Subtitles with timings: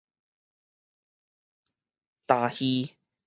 [2.25, 2.89] 耽耳